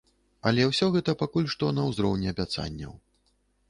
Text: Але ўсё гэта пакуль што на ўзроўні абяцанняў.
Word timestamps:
Але 0.51 0.63
ўсё 0.69 0.89
гэта 0.95 1.15
пакуль 1.21 1.47
што 1.57 1.71
на 1.79 1.87
ўзроўні 1.93 2.35
абяцанняў. 2.37 3.01